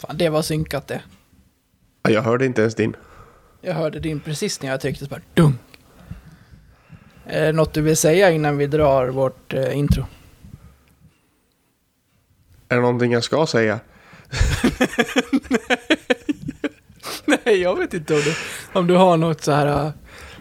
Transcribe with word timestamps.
Fan, 0.00 0.16
det 0.18 0.28
var 0.28 0.42
synkat 0.42 0.86
det. 0.88 1.00
Ja, 2.02 2.10
Jag 2.10 2.22
hörde 2.22 2.46
inte 2.46 2.60
ens 2.60 2.74
din. 2.74 2.96
Jag 3.60 3.74
hörde 3.74 4.00
din 4.00 4.20
precis 4.20 4.62
när 4.62 4.70
jag 4.70 4.80
tryckte 4.80 5.04
så 5.04 5.10
bara 5.10 5.20
dunk. 5.34 5.56
Är 7.26 7.46
det 7.46 7.52
något 7.52 7.74
du 7.74 7.82
vill 7.82 7.96
säga 7.96 8.30
innan 8.30 8.56
vi 8.58 8.66
drar 8.66 9.08
vårt 9.08 9.54
eh, 9.54 9.78
intro? 9.78 10.06
Är 12.68 12.76
det 12.76 12.82
någonting 12.82 13.12
jag 13.12 13.24
ska 13.24 13.46
säga? 13.46 13.80
Nej, 17.24 17.56
jag 17.62 17.78
vet 17.78 17.94
inte 17.94 18.14
om 18.14 18.20
du, 18.20 18.34
om 18.72 18.86
du 18.86 18.94
har 18.96 19.16
något 19.16 19.40
så 19.44 19.52
här... 19.52 19.66
eh, 19.86 19.90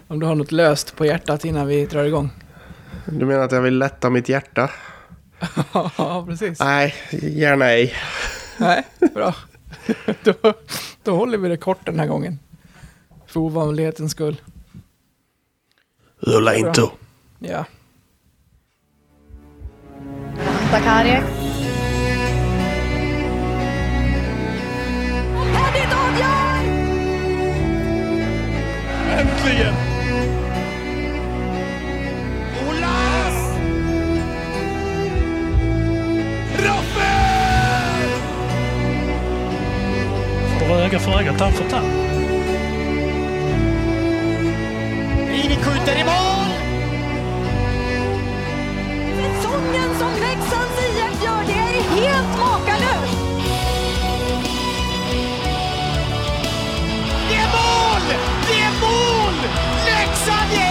Om 0.07 0.20
du 0.20 0.26
har 0.26 0.36
något 0.36 0.52
löst 0.52 0.96
på 0.96 1.05
hjärtat 1.05 1.46
innan 1.46 1.68
vi 1.68 1.86
drar 1.86 2.04
igång. 2.04 2.30
Du 3.05 3.26
menar 3.26 3.44
att 3.44 3.52
jag 3.52 3.62
vill 3.62 3.78
lätta 3.78 4.10
mitt 4.10 4.30
hjärta? 4.30 4.70
ja, 5.73 6.26
precis. 6.30 6.60
Nej, 6.60 6.94
gärna 7.12 7.66
ej. 7.66 7.94
Nej, 8.57 8.83
bra. 9.14 9.36
då, 10.24 10.54
då 11.04 11.16
håller 11.16 11.38
vi 11.38 11.50
det 11.50 11.57
kort 11.57 11.86
den 11.86 12.00
här 12.00 12.07
gången. 12.07 12.39
För 13.28 13.39
ovanlighetens 13.39 14.11
skull. 14.11 14.42
Rulla 16.20 16.56
inte. 16.56 16.89
Ja. 17.39 17.66
Avgör! 26.10 26.64
Äntligen! 29.19 29.89
Får 40.69 40.75
öga 40.75 40.99
för 40.99 41.11
öga, 41.11 41.33
tand 41.33 41.53
för 41.53 41.69
tand. 41.69 41.88
Rini 45.30 45.55
skjuter 45.55 45.99
i 45.99 46.03
mål! 46.03 46.49
Säsongen 49.16 49.95
som 49.99 50.11
Leksands 50.21 50.79
IF 50.79 51.23
gör, 51.23 51.44
det 51.47 51.53
är 51.53 51.81
helt 52.02 52.39
makalöst! 52.39 53.17
Det 57.29 57.35
är 57.35 57.49
mål! 57.51 58.01
Det 58.47 58.59
är 58.59 58.72
mål! 58.81 59.33
Leksand 59.85 60.53
är 60.53 60.69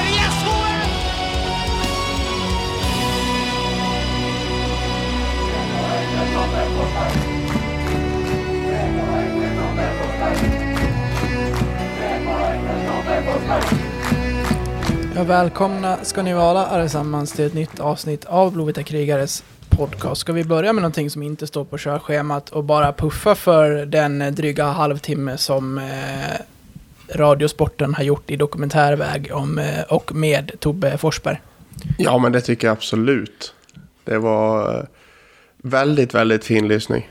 Ja, 15.15 15.25
välkomna 15.25 15.99
ska 16.03 16.23
ni 16.23 16.35
vara 16.35 16.67
allesammans 16.67 17.33
till 17.33 17.45
ett 17.45 17.55
nytt 17.55 17.81
avsnitt 17.81 18.25
av 18.25 18.53
Blåvita 18.53 18.83
krigares 18.83 19.45
podcast. 19.69 20.21
Ska 20.21 20.33
vi 20.33 20.45
börja 20.45 20.73
med 20.73 20.83
någonting 20.83 21.11
som 21.11 21.23
inte 21.23 21.47
står 21.47 21.65
på 21.65 21.79
körschemat 21.79 22.51
och 22.51 22.65
bara 22.65 22.93
puffa 22.93 23.35
för 23.35 23.87
den 23.87 24.35
dryga 24.35 24.65
halvtimme 24.65 25.37
som 25.37 25.79
eh, 25.79 25.85
Radiosporten 27.15 27.95
har 27.95 28.03
gjort 28.03 28.31
i 28.31 28.37
dokumentärväg 28.37 29.31
om, 29.33 29.59
eh, 29.59 29.83
och 29.89 30.15
med 30.15 30.53
Tobbe 30.59 30.99
Forsberg. 30.99 31.41
Ja, 31.99 32.19
men 32.19 32.33
det 32.33 32.41
tycker 32.41 32.67
jag 32.67 32.73
absolut. 32.73 33.55
Det 34.05 34.19
var 34.19 34.79
eh, 34.79 34.85
väldigt, 35.57 36.15
väldigt 36.15 36.45
fin 36.45 36.69
lyssning. 36.69 37.11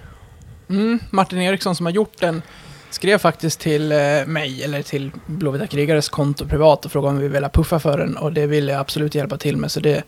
Mm, 0.69 0.99
Martin 1.09 1.41
Eriksson 1.41 1.75
som 1.75 1.85
har 1.85 1.93
gjort 1.93 2.19
den 2.19 2.41
skrev 2.89 3.17
faktiskt 3.17 3.59
till 3.59 3.91
eh, 3.91 3.97
mig, 4.25 4.63
eller 4.63 4.81
till 4.81 5.11
Blåvita 5.25 5.67
krigares 5.67 6.09
konto 6.09 6.47
privat 6.47 6.85
och 6.85 6.91
frågade 6.91 7.15
om 7.15 7.21
vi 7.21 7.27
ville 7.27 7.49
puffa 7.49 7.79
för 7.79 7.97
den 7.97 8.17
och 8.17 8.33
det 8.33 8.47
ville 8.47 8.71
jag 8.71 8.81
absolut 8.81 9.15
hjälpa 9.15 9.37
till 9.37 9.57
med 9.57 9.71
så 9.71 9.79
det, 9.79 10.03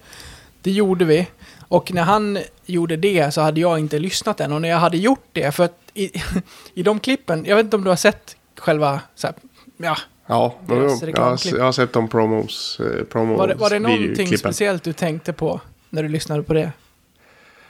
det 0.62 0.72
gjorde 0.72 1.06
vi. 1.06 1.28
Och 1.68 1.94
när 1.94 2.04
han 2.04 2.40
gjorde 2.66 2.98
det 2.98 3.34
så 3.34 3.42
hade 3.42 3.60
jag 3.60 3.80
inte 3.80 4.00
lyssnat 4.00 4.40
än 4.40 4.54
och 4.54 4.62
när 4.62 4.70
jag 4.70 4.78
hade 4.78 4.98
gjort 4.98 5.28
det, 5.32 5.52
för 5.52 5.64
att 5.64 5.78
i, 5.94 6.12
i 6.74 6.84
de 6.84 7.00
klippen, 7.00 7.46
jag 7.46 7.56
vet 7.56 7.64
inte 7.64 7.76
om 7.76 7.84
du 7.84 7.90
har 7.90 7.98
sett 7.98 8.36
själva, 8.58 9.02
så 9.16 9.28
här, 9.28 9.36
ja, 9.78 9.98
Ja, 10.32 10.56
jag, 10.68 10.76
har, 10.76 11.58
jag 11.58 11.64
har 11.64 11.72
sett 11.72 11.94
de 11.94 12.08
promos, 12.08 12.80
eh, 12.80 13.04
promos 13.04 13.38
var 13.38 13.48
det, 13.48 13.56
var 13.56 13.70
det 13.70 13.80
någonting 13.80 14.38
speciellt 14.38 14.84
du 14.84 14.94
tänkte 14.94 15.34
på 15.34 15.62
när 15.90 16.04
du 16.04 16.10
lyssnade 16.10 16.44
på 16.44 16.54
det? 16.54 16.72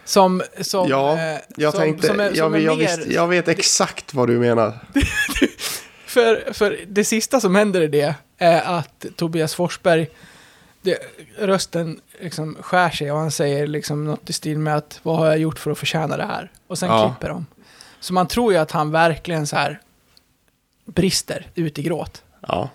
Som, 0.09 0.41
som, 0.61 0.89
Ja, 0.89 1.17
eh, 1.19 1.39
jag 1.55 1.71
som, 1.73 1.81
tänkte, 1.81 2.07
som 2.07 2.19
är, 2.19 2.31
jag, 2.35 2.55
är 2.55 2.59
jag, 2.59 2.77
mer- 2.77 2.97
visst, 2.97 3.07
jag 3.11 3.27
vet 3.27 3.47
exakt 3.47 4.13
vad 4.13 4.27
du 4.27 4.39
menar. 4.39 4.79
För, 6.05 6.53
för 6.53 6.79
det 6.87 7.03
sista 7.03 7.39
som 7.39 7.55
händer 7.55 7.81
i 7.81 7.87
det 7.87 8.15
är 8.37 8.61
att 8.77 9.05
Tobias 9.15 9.55
Forsberg, 9.55 10.07
det, 10.81 10.97
rösten 11.39 11.99
liksom 12.21 12.57
skär 12.61 12.89
sig 12.89 13.11
och 13.11 13.17
han 13.17 13.31
säger 13.31 13.67
liksom 13.67 14.05
något 14.05 14.29
i 14.29 14.33
stil 14.33 14.59
med 14.59 14.75
att 14.77 14.99
vad 15.03 15.17
har 15.17 15.25
jag 15.25 15.37
gjort 15.37 15.59
för 15.59 15.71
att 15.71 15.77
förtjäna 15.77 16.17
det 16.17 16.25
här? 16.25 16.51
Och 16.67 16.77
sen 16.79 16.89
Ja. 16.89 17.09
klipper 17.09 17.29
de. 17.29 17.45
Så 17.99 18.13
man 18.13 18.27
tror 18.27 18.53
ju 18.53 18.59
att 18.59 18.71
han 18.71 18.91
verkligen 18.91 19.47
så 19.47 19.55
här 19.55 19.79
brister 20.85 21.47
ut 21.55 21.79
i 21.79 21.81
gråt. 21.83 22.23
Ja. 22.47 22.69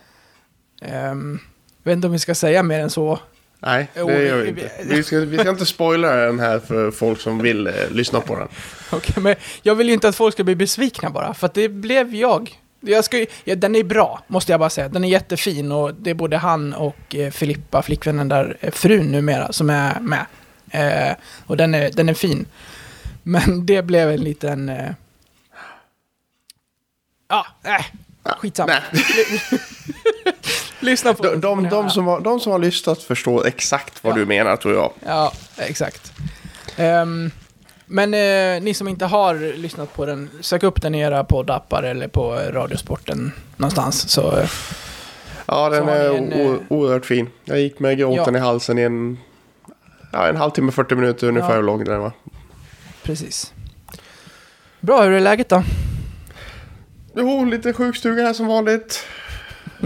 Um, 1.10 1.40
vet 1.82 1.92
inte 1.92 2.06
om 2.06 2.12
vi 2.12 2.18
ska 2.18 2.34
säga 2.34 2.62
mer 2.62 2.80
än 2.80 2.90
så. 2.90 3.18
Nej, 3.66 3.88
det 3.94 4.00
gör 4.00 4.36
vi 4.42 4.48
inte. 4.48 4.70
Vi 4.84 5.02
ska, 5.02 5.18
vi 5.18 5.38
ska 5.38 5.50
inte 5.50 5.66
spoila 5.66 6.14
den 6.16 6.40
här 6.40 6.58
för 6.58 6.90
folk 6.90 7.20
som 7.20 7.38
vill 7.38 7.66
eh, 7.66 7.72
lyssna 7.90 8.20
på 8.20 8.38
den. 8.38 8.48
Okej, 8.90 9.14
men 9.22 9.34
jag 9.62 9.74
vill 9.74 9.86
ju 9.88 9.94
inte 9.94 10.08
att 10.08 10.16
folk 10.16 10.34
ska 10.34 10.44
bli 10.44 10.54
besvikna 10.56 11.10
bara, 11.10 11.34
för 11.34 11.46
att 11.46 11.54
det 11.54 11.68
blev 11.68 12.14
jag. 12.14 12.58
jag 12.80 13.04
ska, 13.04 13.18
ju- 13.18 13.26
ja, 13.44 13.54
den 13.54 13.76
är 13.76 13.82
bra, 13.84 14.22
måste 14.26 14.52
jag 14.52 14.60
bara 14.60 14.70
säga. 14.70 14.88
Den 14.88 15.04
är 15.04 15.08
jättefin 15.08 15.72
och 15.72 15.94
det 15.94 16.10
är 16.10 16.14
både 16.14 16.36
han 16.36 16.74
och 16.74 17.14
eh, 17.14 17.30
Filippa, 17.30 17.82
flickvännen 17.82 18.28
där, 18.28 18.56
eh, 18.60 18.70
frun 18.72 19.12
numera, 19.12 19.52
som 19.52 19.70
är 19.70 20.00
med. 20.00 20.26
Eh, 20.70 21.16
och 21.46 21.56
den 21.56 21.74
är, 21.74 21.90
den 21.90 22.08
är 22.08 22.14
fin. 22.14 22.46
Men 23.22 23.66
det 23.66 23.82
blev 23.82 24.10
en 24.10 24.20
liten... 24.20 24.68
Eh, 24.68 24.90
ja, 27.28 27.46
äh, 27.64 27.84
skitsamma. 28.38 28.72
Nej. 28.92 29.02
Lyssna 30.84 31.14
på 31.14 31.22
De, 31.22 31.40
de, 31.40 31.68
de, 31.68 31.90
som 31.90 32.06
har, 32.06 32.20
de 32.20 32.40
som 32.40 32.52
har 32.52 32.58
lyssnat 32.58 33.02
förstår 33.02 33.46
exakt 33.46 34.04
vad 34.04 34.12
Ja. 34.12 34.16
du 34.16 34.26
menar 34.26 34.56
tror 34.56 34.74
jag. 34.74 34.92
Ja, 35.06 35.32
exakt. 35.58 36.12
Ehm, 36.76 37.30
men 37.86 38.14
eh, 38.14 38.62
ni 38.62 38.74
som 38.74 38.88
inte 38.88 39.04
har 39.06 39.56
lyssnat 39.56 39.94
på 39.94 40.06
den, 40.06 40.30
sök 40.40 40.62
upp 40.62 40.82
den 40.82 40.94
i 40.94 41.00
era 41.00 41.24
poddappar 41.24 41.82
eller 41.82 42.08
på 42.08 42.32
Radiosporten 42.34 43.32
någonstans. 43.56 44.08
Så, 44.08 44.42
Ja, 45.46 45.68
den 45.68 45.84
Så 45.84 45.90
är 45.90 46.14
en, 46.16 46.32
o- 46.32 46.54
eh, 46.54 46.60
oerhört 46.68 47.06
fin. 47.06 47.30
Jag 47.44 47.60
gick 47.60 47.78
med 47.78 47.98
gråten 47.98 48.34
Ja. 48.34 48.40
i 48.40 48.42
halsen 48.42 48.78
i 48.78 48.82
en, 48.82 49.18
ja, 50.12 50.28
en 50.28 50.36
halvtimme, 50.36 50.72
40 50.72 50.94
minuter 50.94 51.26
ungefär 51.28 51.54
Ja. 51.54 51.60
lång 51.60 51.84
den 51.84 52.00
var. 52.00 52.12
precis. 53.02 53.52
Bra, 54.80 55.02
hur 55.02 55.12
är 55.12 55.20
läget 55.20 55.48
då? 55.48 55.62
Jo, 57.16 57.44
lite 57.44 57.72
sjukstuga 57.72 58.22
här 58.22 58.32
som 58.32 58.46
vanligt. 58.46 59.06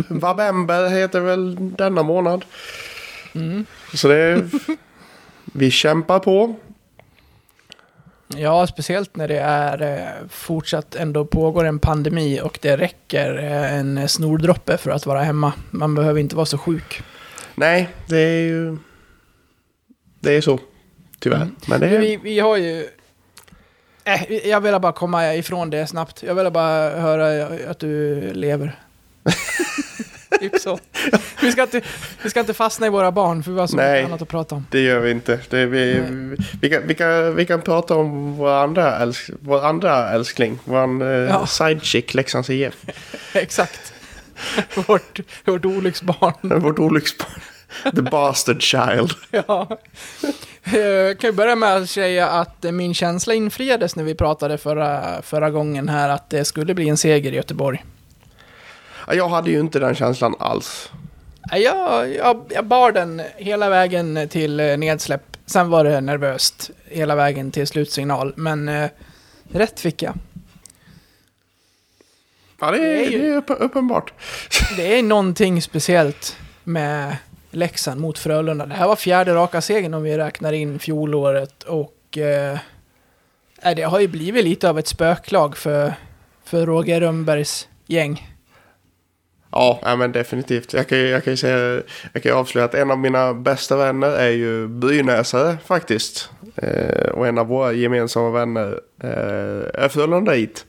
Vabember 0.08 0.88
heter 0.88 1.20
väl 1.20 1.56
denna 1.76 2.02
månad. 2.02 2.44
Mm. 3.34 3.66
Så 3.94 4.08
det 4.08 4.16
är... 4.16 4.48
Vi 5.52 5.70
kämpar 5.70 6.18
på. 6.18 6.56
Ja, 8.36 8.66
speciellt 8.66 9.16
när 9.16 9.28
det 9.28 9.38
är 9.38 9.82
eh, 9.82 10.28
fortsatt 10.28 10.94
ändå 10.94 11.24
pågår 11.24 11.64
en 11.64 11.78
pandemi 11.78 12.40
och 12.42 12.58
det 12.62 12.76
räcker 12.76 13.38
eh, 13.38 13.74
en 13.74 14.08
snordroppe 14.08 14.76
för 14.76 14.90
att 14.90 15.06
vara 15.06 15.22
hemma. 15.22 15.52
Man 15.70 15.94
behöver 15.94 16.20
inte 16.20 16.36
vara 16.36 16.46
så 16.46 16.58
sjuk. 16.58 17.02
Nej, 17.54 17.88
det 18.06 18.18
är 18.18 18.42
ju... 18.42 18.76
Det 20.20 20.36
är 20.36 20.40
så. 20.40 20.58
Tyvärr. 21.18 21.36
Mm. 21.36 21.56
Men 21.68 21.80
det 21.80 21.86
är... 21.86 21.98
Vi, 21.98 22.16
vi 22.16 22.38
har 22.38 22.56
ju... 22.56 22.86
Äh, 24.04 24.32
jag 24.32 24.60
vill 24.60 24.80
bara 24.80 24.92
komma 24.92 25.34
ifrån 25.34 25.70
det 25.70 25.86
snabbt. 25.86 26.22
Jag 26.22 26.34
vill 26.34 26.50
bara 26.50 27.00
höra 27.00 27.46
att 27.70 27.78
du 27.78 28.20
lever. 28.32 28.78
Typ 30.40 30.60
så. 30.60 30.78
Vi 31.42 31.52
ska, 31.52 31.62
inte, 31.62 31.80
vi 32.22 32.30
ska 32.30 32.40
inte 32.40 32.54
fastna 32.54 32.86
i 32.86 32.90
våra 32.90 33.12
barn, 33.12 33.42
för 33.42 33.50
vi 33.52 33.60
har 33.60 33.66
så 33.66 33.76
Nej. 33.76 33.92
mycket 33.92 34.08
annat 34.10 34.22
att 34.22 34.28
prata 34.28 34.54
om. 34.54 34.66
Det 34.70 34.80
gör 34.80 35.00
vi 35.00 35.10
inte. 35.10 35.40
Det 35.50 35.58
är 35.58 35.66
vi, 35.66 36.00
vi, 36.60 36.70
kan, 36.70 36.86
vi, 36.86 36.94
kan, 36.94 37.36
vi 37.36 37.46
kan 37.46 37.62
prata 37.62 37.94
om 37.96 38.36
vår 38.36 38.50
andra, 38.50 38.96
älsk, 38.98 39.30
vår 39.40 39.64
andra 39.66 40.10
älskling. 40.10 40.58
Vår 40.64 41.02
eh, 41.02 41.08
Ja. 41.08 41.46
sidechick, 41.46 42.14
Leksands 42.14 42.50
IF. 42.50 42.74
Exakt. 43.34 43.92
vårt, 44.86 45.20
vårt 45.44 45.64
olycksbarn. 45.64 46.60
Vårt 46.62 46.78
olycksbarn. 46.78 47.40
The 47.94 48.02
bastard 48.02 48.62
child. 48.62 49.10
ja. 49.30 49.78
Jag 50.72 51.18
kan 51.18 51.30
ju 51.30 51.36
börja 51.36 51.56
med 51.56 51.76
att 51.76 51.90
säga 51.90 52.28
att 52.28 52.62
min 52.72 52.94
känsla 52.94 53.34
infriades 53.34 53.96
när 53.96 54.04
vi 54.04 54.14
pratade 54.14 54.58
förra, 54.58 55.22
förra 55.22 55.50
gången 55.50 55.88
här 55.88 56.08
att 56.08 56.30
det 56.30 56.44
skulle 56.44 56.74
bli 56.74 56.88
en 56.88 56.96
seger 56.96 57.32
i 57.32 57.36
Göteborg. 57.36 57.84
Ja, 59.08 59.14
Jag 59.14 59.28
hade 59.28 59.50
ju 59.50 59.60
inte 59.60 59.78
den 59.78 59.94
känslan 59.94 60.34
alls. 60.38 60.90
Jag, 61.52 62.14
jag, 62.14 62.42
jag 62.54 62.64
bar 62.64 62.92
den 62.92 63.22
hela 63.36 63.68
vägen 63.68 64.28
till 64.28 64.60
eh, 64.60 64.76
nedsläpp. 64.76 65.36
Sen 65.46 65.70
var 65.70 65.84
det 65.84 66.00
nervöst 66.00 66.70
hela 66.84 67.14
vägen 67.14 67.50
till 67.50 67.66
slutsignal, 67.66 68.32
men 68.36 68.68
eh, 68.68 68.88
rätt 69.52 69.80
fick 69.80 70.02
jag. 70.02 70.14
Ja, 72.60 72.70
det 72.70 72.76
är, 72.78 72.80
Det 72.80 73.04
är 73.06 73.10
ju- 73.10 73.18
det 73.22 73.28
är 73.28 73.36
upp, 73.36 73.46
uppenbart. 73.48 74.12
Det 74.76 74.98
är 74.98 75.02
någonting 75.02 75.62
speciellt 75.62 76.36
med 76.64 77.16
Leksand 77.50 78.00
mot 78.00 78.18
Frölunda. 78.18 78.66
Det 78.66 78.74
här 78.74 78.88
var 78.88 78.96
fjärde 78.96 79.34
raka 79.34 79.60
segern 79.60 79.94
om 79.94 80.02
vi 80.02 80.18
räknar 80.18 80.52
in 80.52 80.78
fjolåret 80.78 81.62
och 81.62 82.18
eh, 82.18 82.58
det 83.76 83.82
har 83.82 84.00
ju 84.00 84.08
blivit 84.08 84.44
lite 84.44 84.70
av 84.70 84.78
ett 84.78 84.86
spöklag 84.88 85.56
för, 85.56 85.94
för 86.44 86.66
Roger 86.66 87.00
Rönnbergs 87.00 87.68
gäng. 87.86 88.28
Ja, 89.50 89.80
ja, 89.82 89.96
men 89.96 90.12
definitivt. 90.12 90.72
Jag 90.72 90.88
kan, 90.88 90.98
ju- 90.98 91.08
jag 91.08 91.24
kan 91.24 91.32
ju 91.32 91.36
säga, 91.36 91.82
jag 92.12 92.22
kan 92.22 92.32
avslöja 92.36 92.64
att 92.64 92.74
en 92.74 92.90
av 92.90 92.98
mina 92.98 93.34
bästa 93.34 93.76
vänner 93.76 94.10
är 94.10 94.30
ju 94.30 94.68
brynäsare 94.68 95.56
faktiskt. 95.66 96.30
Eh, 96.56 97.08
och 97.10 97.26
en 97.26 97.38
av 97.38 97.46
våra 97.46 97.72
gemensamma 97.72 98.30
vänner 98.30 98.80
eh, 99.02 99.82
är 99.82 99.88
Frölundait. 99.88 100.66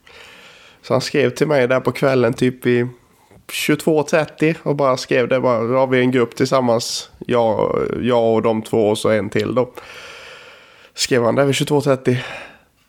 Så 0.81 0.93
han 0.93 1.01
skrev 1.01 1.29
till 1.29 1.47
mig 1.47 1.67
där 1.67 1.79
på 1.79 1.91
kvällen 1.91 2.33
typ 2.33 2.65
i 2.65 2.87
22.30 3.47 4.55
och 4.63 4.75
bara 4.75 4.97
skrev 4.97 5.27
det 5.27 5.39
bara. 5.39 5.59
Då 5.63 5.73
har 5.77 5.87
vi 5.87 5.99
en 5.99 6.11
grupp 6.11 6.35
tillsammans. 6.35 7.09
Jag, 7.27 7.77
jag 8.01 8.33
och 8.33 8.41
de 8.41 8.61
två 8.61 8.89
och 8.89 8.97
så 8.97 9.09
en 9.09 9.29
till 9.29 9.55
då. 9.55 9.73
Skrev 10.93 11.23
han 11.23 11.35
där 11.35 11.45
vid 11.45 11.55
22.30. 11.55 12.17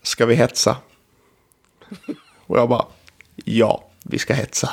Ska 0.02 0.26
vi 0.26 0.34
hetsa? 0.34 0.76
Och 2.46 2.58
jag 2.58 2.68
bara. 2.68 2.84
Ja, 3.44 3.84
vi 4.02 4.18
ska 4.18 4.34
hetsa. 4.34 4.70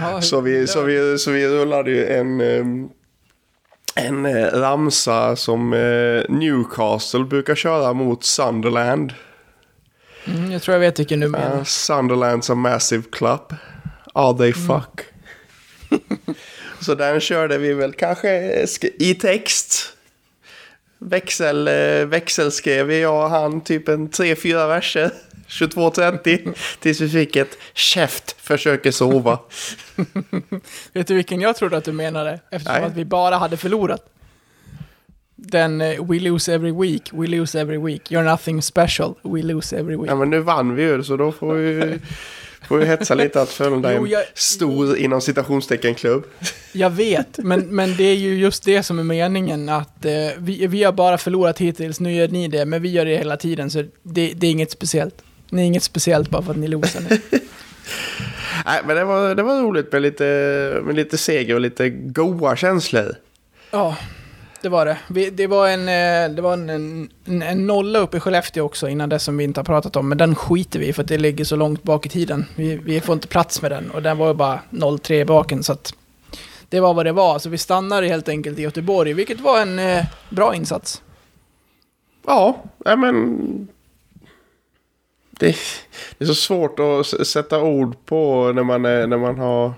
Ja, 0.00 0.20
Så 0.22 0.40
vi, 0.40 0.66
så 0.66 0.82
vi, 0.82 1.18
så 1.18 1.30
vi 1.30 1.48
rullade 1.48 1.90
ju 1.90 2.06
en, 2.06 2.40
eh, 2.40 2.64
en 4.06 4.26
eh, 4.26 4.46
ramsa 4.46 5.36
som 5.36 5.72
eh, 5.72 6.22
Newcastle 6.28 7.24
brukar 7.24 7.54
köra 7.54 7.92
mot 7.92 8.24
Sunderland. 8.24 9.12
mm, 10.26 10.50
jag 10.52 10.62
tror 10.62 10.72
jag 10.72 10.80
vet 10.80 10.98
vilken 10.98 11.20
du 11.20 11.28
menar. 11.28 11.56
Uh, 11.56 11.62
Sunderland's 11.62 12.52
a 12.52 12.54
massive 12.54 13.02
club. 13.12 13.54
Are 14.14 14.38
they 14.38 14.52
fuck? 14.52 15.00
så 16.80 16.94
den 16.94 17.20
körde 17.20 17.58
vi 17.58 17.72
väl 17.74 17.92
kanske 17.92 18.28
sk- 18.64 18.90
i 18.98 19.14
text. 19.14 19.90
Växel, 20.98 21.68
eh, 21.68 22.06
växelskrev 22.06 22.92
jag 22.92 23.24
och 23.24 23.30
han 23.30 23.60
typ 23.60 23.88
en 23.88 24.08
3-4 24.10 24.66
verser. 24.68 25.10
22.30 25.54 26.54
tills 26.80 27.00
vi 27.00 27.08
fick 27.08 27.36
ett 27.36 27.58
käft 27.74 28.36
försöker 28.40 28.90
sova. 28.90 29.38
Vet 30.92 31.06
du 31.06 31.14
vilken 31.14 31.40
jag 31.40 31.56
trodde 31.56 31.76
att 31.76 31.84
du 31.84 31.92
menade? 31.92 32.40
Eftersom 32.50 32.74
Nej. 32.80 32.84
att 32.90 32.96
vi 32.96 33.04
bara 33.04 33.36
hade 33.36 33.56
förlorat. 33.56 34.10
Den 35.36 35.80
eh, 35.80 36.04
We 36.04 36.20
lose 36.20 36.54
every 36.54 36.72
week, 36.72 37.10
we 37.12 37.26
lose 37.26 37.60
every 37.60 37.78
week. 37.78 38.10
You're 38.10 38.24
nothing 38.30 38.62
special, 38.62 39.14
we 39.22 39.42
lose 39.42 39.76
every 39.76 39.96
week. 39.96 40.10
Ja 40.10 40.14
men 40.14 40.30
nu 40.30 40.40
vann 40.40 40.74
vi 40.74 40.82
ju 40.82 41.02
så 41.04 41.16
då 41.16 41.32
får 41.32 41.54
vi, 41.54 41.98
får 42.68 42.78
vi 42.78 42.86
hetsa 42.86 43.14
lite 43.14 43.42
att 43.42 43.48
Frölunda 43.48 43.90
är 43.92 43.96
Jo, 43.96 44.04
en 44.04 44.10
jag- 44.10 44.22
stor 44.34 44.96
inom 44.96 45.20
citationstecken 45.20 45.94
klubb. 45.94 46.24
Jag 46.72 46.90
vet, 46.90 47.38
men, 47.38 47.60
men 47.60 47.96
det 47.96 48.04
är 48.04 48.14
ju 48.16 48.34
just 48.38 48.64
det 48.64 48.82
som 48.82 48.98
är 48.98 49.02
meningen 49.04 49.68
att 49.68 50.04
eh, 50.04 50.12
vi, 50.38 50.66
vi 50.66 50.82
har 50.82 50.92
bara 50.92 51.18
förlorat 51.18 51.58
hittills, 51.60 52.00
nu 52.00 52.12
gör 52.14 52.28
ni 52.28 52.48
det, 52.48 52.64
men 52.64 52.82
vi 52.82 52.88
gör 52.90 53.04
det 53.04 53.16
hela 53.16 53.36
tiden 53.36 53.70
så 53.70 53.82
det, 54.02 54.32
det 54.34 54.46
är 54.46 54.50
inget 54.50 54.70
speciellt. 54.70 55.14
Ni 55.50 55.62
är 55.62 55.66
inget 55.66 55.82
speciellt 55.82 56.30
bara 56.30 56.42
för 56.42 56.50
att 56.50 56.56
ni 56.56 56.68
losar 56.68 57.00
nu. 57.00 57.08
Nej 58.64 58.80
men 58.86 58.96
det 58.96 59.04
var, 59.04 59.34
det 59.34 59.42
var 59.42 59.60
roligt 59.60 59.92
med 59.92 60.02
lite, 60.02 60.24
med 60.84 60.96
lite 60.96 61.18
seger 61.18 61.54
och 61.54 61.60
lite 61.60 61.88
goa 61.90 62.56
känslor. 62.56 63.14
Ja, 63.70 63.96
det 64.62 64.68
var 64.68 64.86
det. 64.86 64.98
Vi, 65.08 65.30
det 65.30 65.46
var, 65.46 65.68
en, 65.68 65.80
eh, 65.80 66.36
det 66.36 66.42
var 66.42 66.52
en, 66.52 66.70
en, 66.70 67.42
en 67.42 67.66
nolla 67.66 67.98
uppe 67.98 68.16
i 68.16 68.20
Skellefteå 68.20 68.64
också 68.64 68.88
innan 68.88 69.08
det 69.08 69.18
som 69.18 69.36
vi 69.36 69.44
inte 69.44 69.60
har 69.60 69.64
pratat 69.64 69.96
om, 69.96 70.08
men 70.08 70.18
den 70.18 70.34
skiter 70.34 70.78
vi 70.78 70.86
i 70.86 70.92
för 70.92 71.02
att 71.02 71.08
det 71.08 71.18
ligger 71.18 71.44
så 71.44 71.56
långt 71.56 71.82
bak 71.82 72.06
i 72.06 72.08
tiden. 72.08 72.44
Vi, 72.56 72.76
vi 72.76 73.00
får 73.00 73.12
inte 73.12 73.28
plats 73.28 73.62
med 73.62 73.70
den 73.70 73.90
och 73.90 74.02
den 74.02 74.18
var 74.18 74.28
ju 74.28 74.34
bara 74.34 74.60
0-3 74.70 75.12
i 75.12 75.24
baken 75.24 75.62
så 75.62 75.72
att 75.72 75.94
det 76.68 76.80
var 76.80 76.94
vad 76.94 77.06
det 77.06 77.12
var. 77.12 77.38
Så 77.38 77.48
vi 77.48 77.58
stannade 77.58 78.06
helt 78.06 78.28
enkelt 78.28 78.58
i 78.58 78.62
Göteborg, 78.62 79.12
vilket 79.12 79.40
var 79.40 79.60
en 79.60 79.78
eh, 79.78 80.04
bra 80.30 80.54
insats. 80.54 81.02
Ja, 82.26 82.62
men... 82.84 83.68
Det, 85.46 85.56
det 86.18 86.24
är 86.24 86.26
så 86.26 86.34
svårt 86.34 86.78
att 86.80 87.26
sätta 87.26 87.60
ord 87.62 87.96
på 88.06 88.52
när 88.54 88.62
man, 88.62 88.84
är, 88.84 89.06
när 89.06 89.18
man 89.18 89.38
har... 89.38 89.72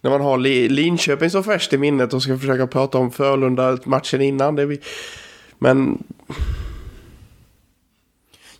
När 0.00 0.10
man 0.10 0.20
har 0.20 0.38
Li- 0.38 0.68
Linköping 0.68 1.30
så 1.30 1.42
färskt 1.42 1.72
i 1.72 1.78
minnet 1.78 2.14
och 2.14 2.22
ska 2.22 2.38
försöka 2.38 2.66
prata 2.66 2.98
om 2.98 3.10
Frölunda-matchen 3.10 4.20
innan. 4.20 4.56
Det 4.56 4.66
vi, 4.66 4.80
men 5.58 6.02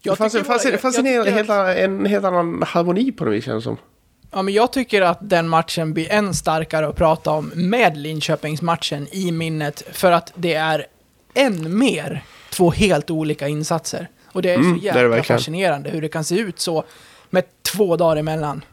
Jag 0.03 0.13
det 0.13 0.17
fanns, 0.17 0.33
det 0.33 0.45
fanns, 0.45 0.63
det 0.63 0.79
fanns 0.79 0.97
jag- 0.99 1.07
en, 1.07 1.13
jag 1.15 1.25
helt, 1.33 1.51
annan- 1.51 1.77
en 1.77 2.07
helt 2.07 2.25
annan 2.25 2.63
harmoni 2.63 3.13
på 3.13 3.25
något 3.25 3.35
vis 3.35 3.45
känns 3.45 3.65
det 3.65 3.69
som. 3.69 3.77
Ja, 4.31 4.43
men 4.43 4.55
jag 4.55 4.73
tycker 4.73 5.03
att 5.03 5.19
den 5.21 5.49
matchen 5.49 5.95
blir 5.95 6.13
än 6.13 6.35
starkare 6.35 6.89
att 6.89 6.97
prata 6.97 7.31
om 7.31 7.53
med 7.55 7.97
Linköpingsmatchen 7.97 9.07
i 9.13 9.33
minnet, 9.33 9.83
för 9.93 10.13
att 10.13 10.33
det 10.35 10.55
är 10.55 10.87
än 11.35 11.79
mer 11.79 12.25
två 12.51 12.71
helt 12.71 13.11
olika 13.11 13.49
insatser. 13.49 14.09
Och 14.32 14.43
det 14.43 14.50
är 14.50 14.55
Mm, 14.55 14.75
så 14.75 14.81
det 14.82 14.88
är 14.88 14.93
det 14.94 14.99
jävla 15.00 15.17
verkligen. 15.17 15.38
fascinerande 15.38 15.90
hur 15.90 16.02
det 16.02 16.08
kan 16.08 16.25
se 16.25 16.34
ut 16.38 16.61
så 16.61 16.84
med 17.31 17.44
två 17.62 17.96
dagar 17.96 18.17
emellan. 18.17 18.64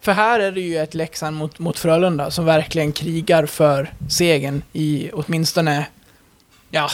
För 0.00 0.12
här 0.12 0.40
är 0.40 0.52
det 0.52 0.60
ju 0.60 0.78
ett 0.78 0.94
Leksand 0.94 1.36
mot, 1.36 1.58
mot 1.58 1.78
Frölunda 1.78 2.30
som 2.30 2.44
verkligen 2.44 2.92
krigar 2.92 3.46
för 3.46 3.92
segern 4.10 4.62
i 4.72 5.10
åtminstone, 5.12 5.86
ja, 6.70 6.88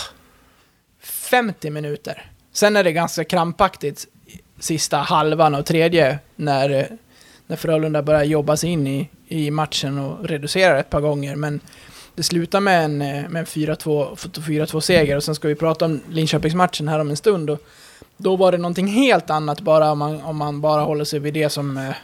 50 1.01 1.71
minuter. 1.71 2.31
Sen 2.53 2.77
är 2.77 2.85
det 2.85 2.93
ganska 2.93 3.25
krampaktigt 3.25 4.07
sista 4.61 4.97
halvan 4.97 5.55
och 5.55 5.67
tredje 5.67 6.19
när, 6.37 6.89
när 7.47 7.57
Frölunda 7.57 8.03
börjar 8.03 8.25
jobba 8.25 8.57
sig 8.57 8.71
in 8.71 8.87
i, 8.87 9.09
i 9.29 9.51
matchen 9.51 9.99
och 9.99 10.25
reducerar 10.29 10.79
ett 10.79 10.91
par 10.91 11.01
gånger. 11.01 11.37
Men 11.37 11.61
det 12.19 12.23
slutar 12.23 12.61
med 12.61 12.85
en, 12.85 13.03
eh, 13.03 13.29
med 13.29 13.41
en 13.41 13.47
4-2 13.47 14.81
seger 14.81 15.17
och 15.17 15.25
sen 15.25 15.35
ska 15.35 15.49
vi 15.49 15.55
prata 15.55 15.85
om 15.85 16.01
Linköpingsmatchen 16.11 16.89
här 16.89 16.99
om 16.99 17.11
en 17.11 17.17
stund. 17.17 17.51
Och 17.51 17.59
då 18.17 18.37
var 18.37 18.53
det 18.53 18.59
någonting 18.59 18.87
helt 18.87 19.31
annat 19.31 19.61
bara 19.61 19.93
om 19.93 19.99
man, 19.99 20.23
om 20.23 20.37
man 20.37 20.61
bara 20.61 20.83
håller 20.83 21.05
sig 21.05 21.19
vid 21.19 21.35
det 21.35 21.49
som 21.49 21.77
eh, 21.77 21.95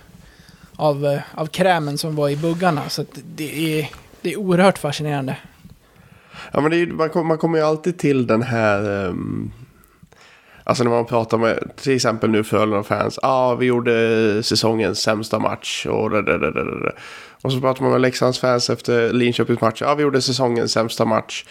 av, 0.77 1.07
eh, 1.07 1.21
av 1.35 1.47
krämen 1.47 1.99
som 1.99 2.17
var 2.17 2.29
i 2.29 2.37
buggarna. 2.37 2.89
Så 2.89 3.03
att 3.03 3.19
det, 3.37 3.81
är, 3.81 3.91
det 4.21 4.33
är 4.33 4.37
oerhört 4.37 4.79
fascinerande. 4.79 5.37
Ja, 6.53 6.61
men 6.61 6.71
det 6.71 6.77
är, 6.77 6.87
man, 6.87 7.11
kommer, 7.11 7.25
man 7.25 7.39
kommer 7.39 7.59
ju 7.59 7.65
alltid 7.65 7.99
till 7.99 8.27
den 8.27 8.43
här... 8.43 9.07
um 9.09 9.53
alltså 10.65 10.85
när 10.85 10.91
man 10.91 11.07
pratar 11.07 11.39
med 11.39 11.73
till 11.77 11.95
exempel 11.95 12.31
nu 12.31 12.45
Frölunda-fans. 12.45 13.19
Ja, 13.23 13.29
ah, 13.29 13.55
vi 13.55 13.67
gjorde 13.67 14.43
säsongens 14.43 15.01
sämsta 15.01 15.39
match. 15.39 15.87
Och, 15.87 16.11
det, 16.11 16.23
det, 16.23 16.39
det, 16.39 16.53
det, 16.53 16.93
och 17.43 17.53
så 17.53 17.61
pratar 17.61 17.83
man 17.83 17.93
med 17.93 18.01
Leksands 18.01 18.39
fans 18.39 18.71
efter 18.71 19.13
Linköpings 19.13 19.61
match. 19.61 19.81
Ja, 19.81 19.91
ah, 19.91 19.95
vi 19.95 20.03
gjorde 20.03 20.23
säsongens 20.23 20.73
sämsta 20.73 21.05
match. 21.05 21.45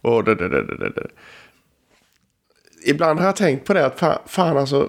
Och 0.00 0.24
det, 0.24 0.34
det, 0.34 0.48
det, 0.48 0.62
det, 0.62 0.90
det. 0.90 1.06
Ibland 2.86 3.18
har 3.18 3.26
jag 3.26 3.36
tänkt 3.36 3.66
på 3.66 3.74
det 3.74 3.86
att 3.86 3.98
fan, 3.98 4.18
fan 4.26 4.56
alltså. 4.56 4.88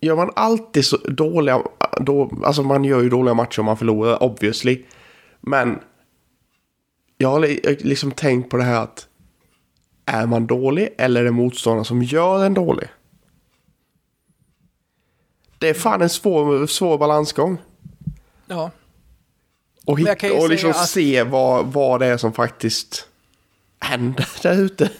Gör 0.00 0.16
man 0.16 0.30
alltid 0.36 0.84
så 0.84 0.96
dåliga... 0.96 1.62
Då, 2.00 2.30
alltså 2.44 2.62
man 2.62 2.84
gör 2.84 3.02
ju 3.02 3.08
dåliga 3.08 3.34
matcher 3.34 3.60
om 3.60 3.66
man 3.66 3.76
förlorar, 3.76 4.22
obviously. 4.22 4.84
Men 5.40 5.78
jag 7.18 7.28
har 7.28 7.40
liksom 7.84 8.10
tänkt 8.10 8.50
på 8.50 8.56
det 8.56 8.62
här 8.62 8.82
att 8.82 9.06
är 10.06 10.26
man 10.26 10.46
dålig 10.46 10.88
eller 10.98 11.20
är 11.20 11.24
det 11.24 11.30
motståndaren 11.30 11.84
som 11.84 12.02
gör 12.02 12.44
en 12.44 12.54
dålig? 12.54 12.88
Det 15.58 15.68
är 15.68 15.74
fan 15.74 16.02
en 16.02 16.08
svår, 16.10 16.66
svår 16.66 16.98
balansgång. 16.98 17.58
Ja, 18.46 18.70
Och, 19.86 19.98
hit, 20.00 20.08
och 20.40 20.48
liksom 20.50 20.70
att- 20.70 20.88
se 20.88 21.22
vad, 21.22 21.66
vad 21.66 22.00
det 22.00 22.06
är 22.06 22.16
som 22.16 22.32
faktiskt 22.32 23.08
händer 23.80 24.28
där 24.42 24.58
ute. 24.60 24.90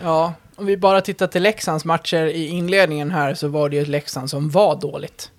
Ja, 0.00 0.34
om 0.56 0.66
vi 0.66 0.76
bara 0.76 1.00
tittar 1.00 1.26
till 1.26 1.42
Leksands 1.42 1.84
matcher 1.84 2.24
i 2.26 2.46
inledningen 2.46 3.10
här 3.10 3.34
så 3.34 3.48
var 3.48 3.68
det 3.68 3.76
ju 3.76 3.82
ett 3.82 3.88
Leksand 3.88 4.30
som 4.30 4.50
var 4.50 4.80
dåligt. 4.80 5.30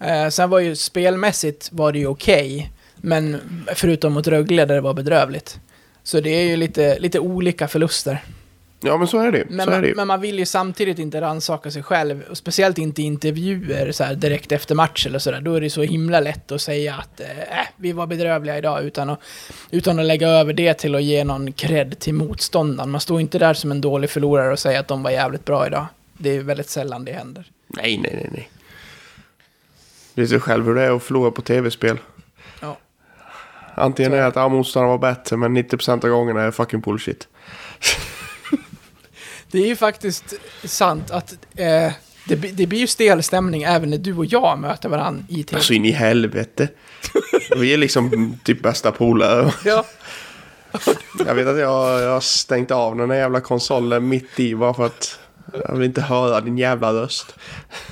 Eh, 0.00 0.28
sen 0.28 0.50
var 0.50 0.58
ju 0.58 0.76
spelmässigt 0.76 1.68
var 1.72 1.92
det 1.92 1.98
ju 1.98 2.06
okej, 2.06 2.72
men 2.96 3.40
förutom 3.74 4.12
mot 4.12 4.26
Rögle 4.26 4.64
där 4.64 4.74
det 4.74 4.80
var 4.80 4.94
bedrövligt. 4.94 5.60
Så 6.02 6.20
det 6.20 6.30
är 6.30 6.42
ju 6.44 6.56
lite, 6.56 6.98
lite 6.98 7.18
olika 7.20 7.68
förluster. 7.68 8.24
Ja 8.80 8.96
men 8.96 9.08
så 9.08 9.18
är 9.18 9.32
det. 9.32 9.44
Men, 9.50 9.66
så 9.66 9.72
är 9.72 9.82
det 9.82 9.94
men 9.94 10.08
man 10.08 10.20
vill 10.20 10.38
ju 10.38 10.46
samtidigt 10.46 10.98
inte 10.98 11.20
rannsaka 11.20 11.70
sig 11.70 11.82
själv, 11.82 12.22
och 12.30 12.36
speciellt 12.36 12.78
inte 12.78 13.02
i 13.02 13.04
intervjuer 13.04 13.92
så 13.92 14.04
här 14.04 14.14
direkt 14.14 14.52
efter 14.52 14.74
match 14.74 15.06
eller 15.06 15.18
sådär. 15.18 15.40
Då 15.40 15.54
är 15.54 15.60
det 15.60 15.70
så 15.70 15.82
himla 15.82 16.20
lätt 16.20 16.52
att 16.52 16.60
säga 16.60 16.94
att 16.94 17.20
eh, 17.20 17.26
vi 17.76 17.92
var 17.92 18.06
bedrövliga 18.06 18.58
idag 18.58 18.84
utan 18.84 19.10
att, 19.10 19.20
utan 19.70 19.98
att 19.98 20.04
lägga 20.04 20.28
över 20.28 20.52
det 20.52 20.74
till 20.74 20.94
att 20.94 21.02
ge 21.02 21.24
någon 21.24 21.52
cred 21.52 21.98
till 21.98 22.14
motståndaren. 22.14 22.90
Man 22.90 23.00
står 23.00 23.20
inte 23.20 23.38
där 23.38 23.54
som 23.54 23.70
en 23.70 23.80
dålig 23.80 24.10
förlorare 24.10 24.52
och 24.52 24.58
säger 24.58 24.80
att 24.80 24.88
de 24.88 25.02
var 25.02 25.10
jävligt 25.10 25.44
bra 25.44 25.66
idag. 25.66 25.86
Det 26.12 26.36
är 26.36 26.42
väldigt 26.42 26.68
sällan 26.68 27.04
det 27.04 27.12
händer. 27.12 27.44
Nej, 27.66 27.98
nej, 27.98 28.12
nej, 28.14 28.28
nej. 28.32 28.50
Du 30.14 30.22
vet 30.22 30.32
ju 30.32 30.40
själv 30.40 30.64
hur 30.64 30.74
det 30.74 30.82
är 30.82 30.96
att 30.96 31.02
förlora 31.02 31.30
på 31.30 31.42
tv-spel. 31.42 31.98
Ja. 32.60 32.78
Antingen 33.74 34.12
är 34.12 34.16
det 34.16 34.26
att 34.26 34.36
ah, 34.36 34.48
motståndaren 34.48 34.90
var 34.90 34.98
bättre, 34.98 35.36
men 35.36 35.56
90% 35.56 36.04
av 36.04 36.10
gångerna 36.10 36.42
är 36.42 36.50
fucking 36.50 36.80
bullshit. 36.80 37.28
Det 39.50 39.58
är 39.58 39.66
ju 39.66 39.76
faktiskt 39.76 40.34
sant 40.64 41.10
att 41.10 41.32
eh, 41.56 41.92
Det, 42.28 42.36
blir- 42.36 42.52
det 42.52 42.66
blir 42.66 42.78
ju 42.78 42.86
stel 42.86 43.22
stämning 43.22 43.62
även 43.62 43.90
när 43.90 43.98
du 43.98 44.14
och 44.16 44.24
jag 44.26 44.58
möter 44.58 44.88
varandra 44.88 45.24
i 45.28 45.42
tv. 45.42 45.56
Alltså 45.56 45.72
in 45.72 45.84
i 45.84 45.90
helvete. 45.90 46.68
Vi 47.56 47.72
är 47.74 47.76
liksom 47.78 48.38
typ 48.44 48.62
bästa 48.62 48.92
polare. 48.92 49.52
Ja. 49.64 49.84
Jag 51.26 51.34
vet 51.34 51.46
att 51.46 51.58
jag, 51.58 52.02
jag 52.02 52.10
har 52.10 52.20
stängt 52.20 52.70
av 52.70 52.96
den 52.96 53.10
här 53.10 53.16
jävla 53.18 53.40
konsolen 53.40 54.08
mitt 54.08 54.40
i 54.40 54.54
bara 54.54 54.74
för 54.74 54.86
att 54.86 55.18
jag 55.68 55.74
vill 55.76 55.86
inte 55.86 56.00
höra 56.00 56.40
din 56.40 56.58
jävla 56.58 56.92
röst. 56.92 57.34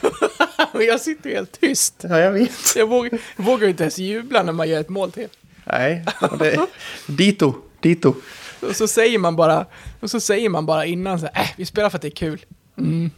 Jag 0.81 1.01
sitter 1.01 1.31
helt 1.31 1.61
tyst. 1.61 1.95
Ja, 2.09 2.19
jag 2.19 2.33
vet. 2.33 2.77
Jag 2.77 2.87
vågar, 2.87 3.19
vågar 3.37 3.69
inte 3.69 3.83
ens 3.83 3.99
jubla 3.99 4.43
när 4.43 4.53
man 4.53 4.69
gör 4.69 4.81
ett 4.81 4.89
mål 4.89 5.13
till. 5.13 5.29
Nej, 5.65 6.05
och 6.31 6.39
det, 6.39 6.67
dito, 7.07 7.55
dito. 7.81 8.15
Och 8.63 8.77
så 8.77 8.89
säger 8.89 9.19
man 9.19 9.37
bara, 9.37 9.67
och 10.01 10.11
så 10.11 10.21
säger 10.21 10.49
man 10.49 10.67
bara 10.67 10.85
innan 10.87 11.19
så 11.21 11.29
här, 11.33 11.43
äh, 11.45 11.49
vi 11.57 11.67
spelar 11.67 11.91
för 11.91 11.99
att 11.99 12.03
det 12.03 12.09
är 12.09 12.17
kul. 12.17 12.45
Mm. 12.79 13.11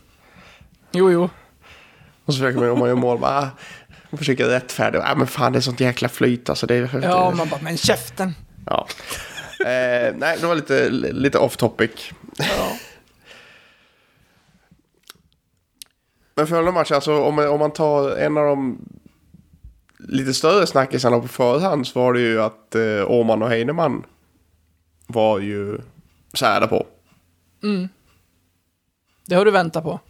Jo, 0.92 1.10
jo. 1.10 1.30
Och 2.24 2.34
så 2.34 2.38
försöker 2.40 2.60
man, 2.60 2.70
om 2.70 2.78
man 2.78 2.88
gör 2.88 2.96
mål, 2.96 3.18
bara, 3.18 3.38
ah, 3.38 3.48
man 4.10 4.18
försöker 4.18 4.44
rättfärdiga. 4.46 5.02
Ah, 5.02 5.14
men 5.14 5.26
fan, 5.26 5.52
det 5.52 5.58
är 5.58 5.60
sånt 5.60 5.80
jäkla 5.80 6.08
flyt 6.08 6.48
alltså. 6.48 6.66
Det, 6.66 6.74
är- 6.74 7.00
Ja, 7.02 7.30
det, 7.30 7.36
man 7.36 7.48
bara, 7.48 7.60
men 7.62 7.76
käften. 7.76 8.34
ja. 8.66 8.86
Eh, 9.60 10.14
nej, 10.16 10.38
det 10.40 10.46
var 10.46 10.54
lite, 10.54 10.88
lite 10.90 11.38
off 11.38 11.56
topic. 11.56 11.90
Ja. 12.38 12.72
Men 16.34 16.46
följande 16.46 16.72
match, 16.72 16.90
alltså 16.92 17.22
om 17.22 17.34
man, 17.34 17.48
om 17.48 17.60
man 17.60 17.70
tar 17.70 18.10
en 18.16 18.36
av 18.38 18.44
de 18.46 18.78
lite 19.98 20.34
större 20.34 20.66
snackisarna 20.66 21.18
på 21.20 21.28
förhand 21.28 21.86
så 21.86 22.00
var 22.00 22.12
det 22.12 22.20
ju 22.20 22.42
att 22.42 22.74
eh, 22.74 23.04
Åman 23.10 23.42
och 23.42 23.48
Heinemann 23.48 24.04
var 25.08 25.38
ju 25.38 25.78
särda 26.34 26.66
på. 26.66 26.86
Det 29.26 29.34
har 29.34 29.44
du 29.44 29.50
väntat 29.50 29.84
på. 29.84 30.00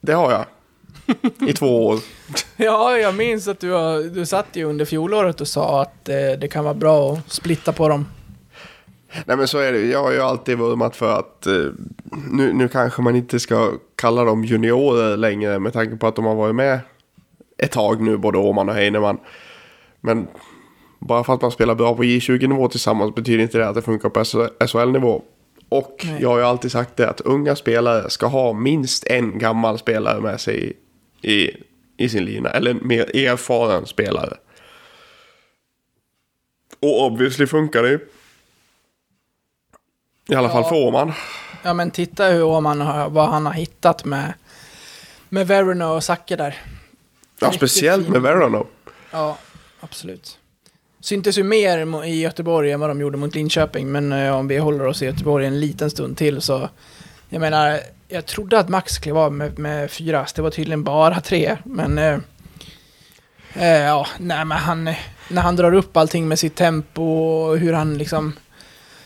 Det 0.00 0.12
har 0.12 0.32
jag. 0.32 0.44
I 1.48 1.52
två 1.52 1.86
år. 1.86 2.00
Ja, 2.56 2.98
jag 2.98 3.14
minns 3.14 3.48
att 3.48 3.60
du, 3.60 3.70
har, 3.70 4.02
du 4.02 4.26
satt 4.26 4.46
ju 4.52 4.64
under 4.64 4.84
fjolåret 4.84 5.40
och 5.40 5.48
sa 5.48 5.82
att 5.82 6.08
eh, 6.08 6.14
det 6.40 6.48
kan 6.48 6.64
vara 6.64 6.74
bra 6.74 7.12
att 7.12 7.32
splitta 7.32 7.72
på 7.72 7.88
dem. 7.88 8.06
Nej 9.24 9.36
men 9.36 9.48
så 9.48 9.58
är 9.58 9.72
det. 9.72 9.80
Jag 9.80 10.02
har 10.02 10.12
ju 10.12 10.20
alltid 10.20 10.58
vurmat 10.58 10.96
för 10.96 11.18
att 11.18 11.46
eh, 11.46 11.64
nu, 12.30 12.52
nu 12.52 12.68
kanske 12.68 13.02
man 13.02 13.16
inte 13.16 13.40
ska 13.40 13.72
kalla 13.96 14.24
dem 14.24 14.44
juniorer 14.44 15.16
längre 15.16 15.58
med 15.58 15.72
tanke 15.72 15.96
på 15.96 16.06
att 16.06 16.16
de 16.16 16.24
har 16.24 16.34
varit 16.34 16.54
med 16.54 16.80
ett 17.58 17.72
tag 17.72 18.00
nu, 18.02 18.16
både 18.16 18.38
Åman 18.38 18.68
och 18.68 18.74
Heinemann. 18.74 19.18
Men 20.00 20.28
bara 20.98 21.24
för 21.24 21.34
att 21.34 21.42
man 21.42 21.50
spelar 21.50 21.74
bra 21.74 21.96
på 21.96 22.04
J20-nivå 22.04 22.68
tillsammans 22.68 23.14
betyder 23.14 23.42
inte 23.42 23.58
det 23.58 23.68
att 23.68 23.74
det 23.74 23.82
funkar 23.82 24.08
på 24.08 24.24
SHL-nivå. 24.66 25.22
Och 25.68 26.02
Nej. 26.04 26.18
jag 26.22 26.28
har 26.28 26.38
ju 26.38 26.44
alltid 26.44 26.72
sagt 26.72 26.96
det 26.96 27.10
att 27.10 27.20
unga 27.20 27.56
spelare 27.56 28.10
ska 28.10 28.26
ha 28.26 28.52
minst 28.52 29.06
en 29.06 29.38
gammal 29.38 29.78
spelare 29.78 30.20
med 30.20 30.40
sig 30.40 30.74
i, 31.22 31.32
i, 31.32 31.50
i 31.96 32.08
sin 32.08 32.24
lina. 32.24 32.50
Eller 32.50 32.70
en 32.70 32.80
mer 32.82 33.16
erfaren 33.16 33.86
spelare. 33.86 34.36
Och 36.80 37.04
obviously 37.06 37.46
funkar 37.46 37.82
det 37.82 37.88
ju. 37.90 37.98
I 40.28 40.34
alla 40.34 40.48
fall 40.48 40.62
Ja. 40.62 40.68
för 40.68 40.76
Åman. 40.76 41.12
Ja, 41.62 41.74
men 41.74 41.90
titta 41.90 42.24
hur 42.26 42.44
Åman 42.44 42.80
har, 42.80 43.10
vad 43.10 43.28
han 43.28 43.46
har 43.46 43.52
hittat 43.52 44.04
med, 44.04 44.32
med 45.28 45.46
Verona 45.46 45.92
och 45.92 46.04
Zacke 46.04 46.36
där. 46.36 46.58
Ja, 47.38 47.52
speciellt 47.52 48.08
med 48.08 48.22
Verano. 48.22 48.66
Ja, 49.10 49.38
absolut. 49.80 50.38
Syntes 51.06 51.38
ju 51.38 51.42
mer 51.42 52.04
i 52.04 52.20
Göteborg 52.20 52.72
än 52.72 52.80
vad 52.80 52.90
de 52.90 53.00
gjorde 53.00 53.16
mot 53.16 53.34
Linköping, 53.34 53.92
men 53.92 54.12
eh, 54.12 54.36
om 54.36 54.48
vi 54.48 54.58
håller 54.58 54.86
oss 54.86 55.02
i 55.02 55.04
Göteborg 55.04 55.46
en 55.46 55.60
liten 55.60 55.90
stund 55.90 56.16
till 56.16 56.40
så... 56.40 56.68
Jag 57.28 57.40
menar, 57.40 57.80
jag 58.08 58.26
trodde 58.26 58.58
att 58.58 58.68
Max 58.68 58.98
klev 58.98 59.18
av 59.18 59.32
med, 59.32 59.58
med 59.58 59.90
fyra, 59.90 60.26
det 60.34 60.42
var 60.42 60.50
tydligen 60.50 60.84
bara 60.84 61.20
tre, 61.20 61.56
men... 61.64 61.98
Eh, 61.98 62.18
eh, 63.54 63.82
ja, 63.84 64.06
nej 64.18 64.44
men 64.44 64.58
han... 64.58 64.84
När 65.28 65.42
han 65.42 65.56
drar 65.56 65.72
upp 65.72 65.96
allting 65.96 66.28
med 66.28 66.38
sitt 66.38 66.54
tempo 66.54 67.02
och 67.02 67.58
hur 67.58 67.72
han 67.72 67.98
liksom... 67.98 68.32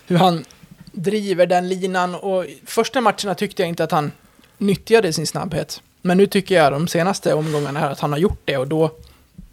Hur 0.06 0.16
han 0.16 0.44
driver 0.92 1.46
den 1.46 1.68
linan 1.68 2.14
och 2.14 2.44
första 2.66 3.00
matcherna 3.00 3.34
tyckte 3.34 3.62
jag 3.62 3.68
inte 3.68 3.84
att 3.84 3.92
han 3.92 4.12
nyttjade 4.58 5.12
sin 5.12 5.26
snabbhet. 5.26 5.82
Men 6.02 6.16
nu 6.16 6.26
tycker 6.26 6.54
jag 6.54 6.72
de 6.72 6.88
senaste 6.88 7.34
omgångarna 7.34 7.80
här 7.80 7.90
att 7.90 8.00
han 8.00 8.12
har 8.12 8.18
gjort 8.18 8.42
det 8.44 8.56
och 8.56 8.68
då 8.68 8.90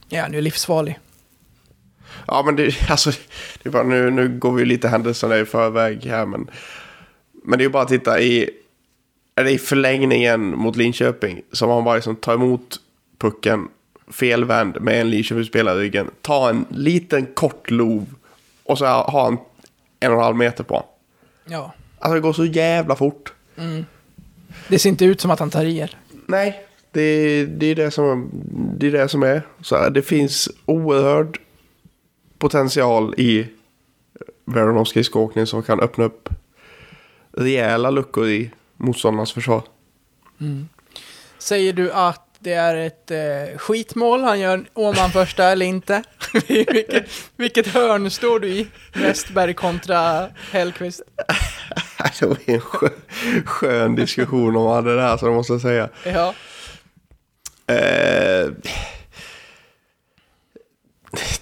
är 0.09 0.21
han 0.21 0.33
ju 0.33 0.41
livsfarlig. 0.41 0.99
Ja, 2.27 2.43
men 2.45 2.55
det, 2.55 2.75
alltså, 2.89 3.11
det 3.63 3.69
är 3.69 3.71
bara, 3.71 3.83
nu, 3.83 4.11
nu 4.11 4.29
går 4.29 4.51
vi 4.51 4.65
lite 4.65 4.87
händelserna 4.87 5.37
i 5.37 5.45
förväg 5.45 6.05
här, 6.05 6.25
men, 6.25 6.49
men 7.43 7.59
det 7.59 7.65
är 7.65 7.69
bara 7.69 7.83
att 7.83 7.89
titta 7.89 8.21
i, 8.21 8.49
är 9.35 9.43
det 9.43 9.51
i 9.51 9.57
förlängningen 9.57 10.57
mot 10.57 10.75
Linköping 10.75 11.41
som 11.51 11.69
han 11.69 11.83
bara 11.83 11.95
liksom 11.95 12.15
tar 12.15 12.33
emot 12.33 12.79
pucken 13.17 13.67
felvänd 14.11 14.81
med 14.81 15.01
en 15.01 15.09
Linköpingsspelare 15.09 15.77
i 15.77 15.81
ryggen, 15.81 16.11
tar 16.21 16.49
en 16.49 16.65
liten 16.69 17.25
kort 17.25 17.71
lov 17.71 18.05
och 18.63 18.77
så 18.77 18.85
har 18.85 19.23
han 19.23 19.37
en 19.99 20.11
och 20.11 20.17
en 20.17 20.23
halv 20.23 20.35
meter 20.35 20.63
på. 20.63 20.85
Ja. 21.45 21.73
Alltså 21.99 22.15
det 22.15 22.21
går 22.21 22.33
så 22.33 22.45
jävla 22.45 22.95
fort. 22.95 23.33
Det 24.67 24.79
ser 24.79 24.89
inte 24.89 25.05
ut 25.05 25.21
som 25.21 25.31
att 25.31 25.39
han 25.39 25.49
tar 25.49 25.65
i 25.65 25.77
er. 25.77 25.97
Nej, 26.27 26.63
det, 26.91 27.45
det, 27.45 27.65
är 27.65 27.75
det, 27.75 27.91
som, 27.91 28.29
det 28.77 28.87
är 28.87 28.91
det 28.91 29.09
som 29.09 29.23
är. 29.23 29.41
Så 29.61 29.77
här, 29.77 29.89
det 29.89 30.01
finns 30.01 30.49
oerhörd 30.65 31.39
potential 32.37 33.13
i 33.17 33.47
Veronovs 34.45 34.89
skridskoåkning 34.89 35.47
som 35.47 35.63
kan 35.63 35.79
öppna 35.79 36.03
upp 36.03 36.29
rejäla 37.31 37.89
luckor 37.89 38.27
i 38.27 38.51
motståndarnas 38.77 39.31
försvar. 39.31 39.63
Säger 41.37 41.73
du 41.73 41.91
att 41.91 42.27
det 42.39 42.53
är 42.53 42.75
ett 42.75 43.11
eh, 43.11 43.57
skitmål 43.57 44.23
han 44.23 44.39
gör 44.39 44.65
Åman 44.73 45.11
första 45.11 45.43
eller 45.43 45.65
inte? 45.65 46.03
vilket, 46.47 47.09
vilket 47.35 47.67
hörn 47.67 48.11
står 48.11 48.39
du 48.39 48.47
i? 48.47 48.67
Westberg 48.93 49.53
kontra 49.53 50.27
Hellqvist? 50.51 51.01
Det 52.19 52.25
var 52.25 52.37
en 52.45 52.61
skön, 52.61 52.91
skön 53.45 53.95
diskussion 53.95 54.55
om 54.55 54.85
det 54.85 54.95
där, 54.95 55.17
så 55.17 55.25
det 55.25 55.31
måste 55.31 55.53
jag 55.53 55.61
säga. 55.61 55.89
Ja. 56.03 56.33
Eh, 57.73 58.49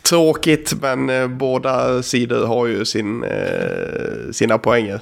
tråkigt, 0.01 0.73
men 0.81 1.09
eh, 1.09 1.27
båda 1.27 2.03
sidor 2.03 2.45
har 2.45 2.65
ju 2.67 2.85
sin, 2.85 3.23
eh, 3.23 4.31
sina 4.31 4.57
poänger. 4.57 4.99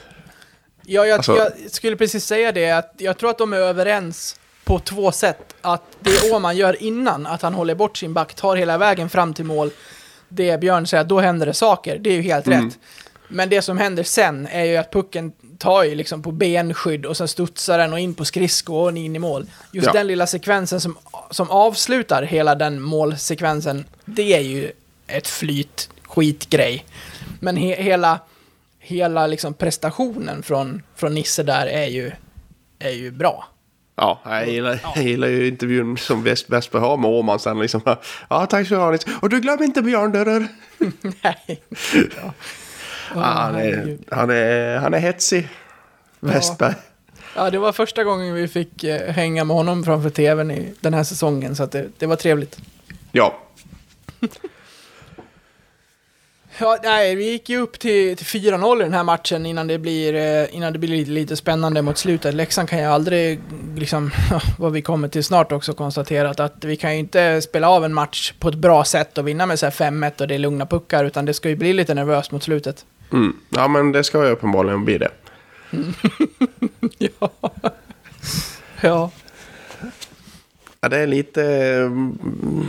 Ja, 0.85 1.05
jag, 1.05 1.17
Alltså- 1.17 1.37
jag 1.37 1.71
skulle 1.71 1.95
precis 1.95 2.25
säga 2.25 2.51
det, 2.51 2.71
att 2.71 2.93
jag 2.97 3.17
tror 3.17 3.29
att 3.29 3.37
de 3.37 3.53
är 3.53 3.57
överens 3.57 4.39
på 4.63 4.79
två 4.79 5.11
sätt. 5.11 5.55
Att 5.61 5.83
det 5.99 6.31
Åman 6.31 6.57
gör 6.57 6.83
innan, 6.83 7.25
att 7.27 7.41
han 7.41 7.53
håller 7.53 7.75
bort 7.75 7.97
sin 7.97 8.13
back, 8.13 8.33
tar 8.33 8.55
hela 8.55 8.77
vägen 8.77 9.09
fram 9.09 9.33
till 9.33 9.45
mål, 9.45 9.71
det 10.29 10.59
Björn 10.59 10.87
säger, 10.87 11.03
då 11.03 11.19
händer 11.19 11.45
det 11.45 11.53
saker. 11.53 11.97
Det 11.97 12.09
är 12.09 12.13
ju 12.15 12.21
helt 12.21 12.47
rätt. 12.47 12.79
Men 13.33 13.49
det 13.49 13.61
som 13.61 13.77
händer 13.77 14.03
sen 14.03 14.47
är 14.51 14.63
ju 14.65 14.77
att 14.77 14.91
pucken 14.91 15.31
tar 15.57 15.83
ju 15.83 15.95
liksom 15.95 16.21
på 16.23 16.31
benskydd 16.31 17.05
och 17.05 17.17
sen 17.17 17.27
studsar 17.27 17.77
den 17.77 17.93
och 17.93 17.99
in 17.99 18.13
på 18.13 18.25
skridsko 18.25 18.75
och 18.75 18.97
in 18.97 19.15
i 19.15 19.19
mål. 19.19 19.45
Just 19.71 19.87
Ja. 19.87 19.93
den 19.93 20.07
lilla 20.07 20.27
sekvensen 20.27 20.81
som, 20.81 20.97
som 21.31 21.49
avslutar 21.49 22.23
hela 22.23 22.55
den 22.55 22.81
målsekvensen, 22.81 23.85
det 24.05 24.33
är 24.33 24.39
ju 24.41 24.71
ett 25.07 25.27
flyt, 25.27 25.89
skitgrej. 26.03 26.85
Men 27.39 27.57
he, 27.57 27.75
hela, 27.83 28.19
hela 28.79 29.27
liksom 29.27 29.53
prestationen 29.53 30.43
från, 30.43 30.81
från 30.95 31.13
Nisse 31.13 31.43
där 31.43 31.65
är 31.67 31.85
ju, 31.87 32.11
är 32.79 32.91
ju 32.91 33.11
bra. 33.11 33.47
Ja, 33.95 34.19
jag 34.25 34.49
gillar, 34.49 34.79
jag 34.95 35.03
gillar 35.03 35.27
ju 35.27 35.47
intervjun 35.47 35.97
som 35.97 36.23
Westberg 36.23 36.81
har 36.81 36.97
med 36.97 37.11
Åman 37.11 37.39
sen 37.39 37.59
liksom. 37.59 37.81
Ja, 38.29 38.45
tack 38.45 38.67
så 38.67 38.91
mycket. 38.91 39.09
Och 39.21 39.29
du 39.29 39.39
glöm 39.39 39.63
inte 39.63 39.81
Björn 39.81 40.11
Dörrer. 40.11 40.47
Nej. 41.23 41.61
Ja. 42.23 42.33
Ja, 43.15 43.21
han, 43.21 43.55
är, 43.55 43.97
han, 44.11 44.29
är, 44.29 44.77
han 44.77 44.93
är 44.93 44.99
hetsig. 44.99 45.49
Westberg. 46.19 46.73
Ja, 47.35 47.49
det 47.49 47.57
var 47.57 47.71
första 47.71 48.03
gången 48.03 48.33
vi 48.33 48.47
fick 48.47 48.83
eh, 48.83 49.11
hänga 49.11 49.43
med 49.43 49.55
honom 49.55 49.83
framför 49.83 50.09
tvn 50.09 50.51
i 50.51 50.73
den 50.79 50.93
här 50.93 51.03
säsongen, 51.03 51.55
så 51.55 51.65
det, 51.65 51.87
det 51.97 52.05
var 52.05 52.15
trevligt. 52.15 52.57
Ja. 53.11 53.37
Ja, 56.57 56.77
nej, 56.83 57.15
vi 57.15 57.31
gick 57.31 57.49
ju 57.49 57.57
upp 57.57 57.79
till, 57.79 58.17
till 58.17 58.25
4-0 58.25 58.79
i 58.79 58.83
den 58.83 58.93
här 58.93 59.03
matchen 59.03 59.45
innan 59.45 59.67
det 59.67 59.77
blir, 59.77 60.15
eh, 60.15 60.55
innan 60.55 60.73
det 60.73 60.79
blir 60.79 60.89
lite, 60.89 61.11
lite 61.11 61.35
spännande 61.35 61.81
mot 61.81 61.97
slutet. 61.97 62.33
Leksand 62.33 62.69
kan 62.69 62.79
ju 62.79 62.85
aldrig, 62.85 63.39
liksom, 63.75 64.11
vad 64.57 64.71
vi 64.71 64.81
kommer 64.81 65.07
till 65.07 65.23
snart 65.23 65.51
också, 65.51 65.73
konstaterat 65.73 66.39
att 66.39 66.63
vi 66.65 66.75
kan 66.75 66.93
ju 66.93 66.99
inte 66.99 67.41
spela 67.41 67.69
av 67.69 67.85
en 67.85 67.93
match 67.93 68.33
på 68.39 68.49
ett 68.49 68.55
bra 68.55 68.83
sätt 68.83 69.17
och 69.17 69.27
vinna 69.27 69.45
med 69.45 69.59
så 69.59 69.65
här 69.65 69.71
5-1 69.71 70.21
och 70.21 70.27
det 70.27 70.35
är 70.35 70.39
lugna 70.39 70.65
puckar, 70.65 71.05
utan 71.05 71.25
det 71.25 71.33
ska 71.33 71.49
ju 71.49 71.55
bli 71.55 71.73
lite 71.73 71.93
nervöst 71.93 72.31
mot 72.31 72.43
slutet. 72.43 72.85
Mm. 73.13 73.37
Ja, 73.49 73.67
men 73.67 73.91
det 73.91 74.03
ska 74.03 74.25
ju 74.25 74.31
uppenbarligen 74.31 74.85
bli 74.85 74.97
det. 74.97 75.11
ja. 76.97 77.29
ja. 78.81 79.11
Ja, 80.81 80.89
det 80.89 80.97
är 80.97 81.07
lite... 81.07 81.43
mm, 81.85 82.65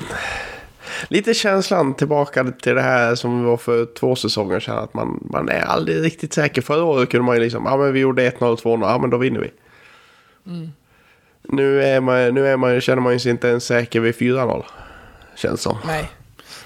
Lite 1.09 1.35
känslan 1.35 1.95
tillbaka 1.95 2.45
till 2.45 2.75
det 2.75 2.83
här 2.83 3.15
som 3.15 3.45
var 3.45 3.57
för 3.57 3.87
två 3.87 4.17
säsonger 4.17 4.61
sedan. 4.61 4.79
Att 4.79 4.95
man, 4.95 5.27
man 5.31 5.49
är 5.49 5.61
aldrig 5.63 6.05
riktigt 6.05 6.33
säker. 6.33 6.63
Förra 6.63 6.85
året 6.85 7.11
kunde 7.11 7.25
man 7.27 7.37
ju 7.37 7.43
liksom, 7.43 7.65
ja 7.67 7.77
men 7.77 7.93
vi 7.93 8.01
gjorde 8.01 8.31
1-0, 8.31 8.57
2-0, 8.57 8.81
ja 8.83 8.99
men 8.99 9.11
då 9.11 9.17
vinner 9.17 9.41
vi. 9.41 9.51
Nu, 11.43 11.83
är 11.83 12.01
man, 12.01 12.35
nu 12.35 12.47
är 12.49 12.57
man, 12.57 12.81
känner 12.81 13.03
man 13.03 13.13
ju 13.13 13.19
sig 13.19 13.31
inte 13.31 13.49
ens 13.49 13.65
säker 13.65 14.01
vid 14.01 14.15
4-0. 14.15 14.65
Känns 15.37 15.61
som. 15.61 15.77
Nej. 15.87 16.11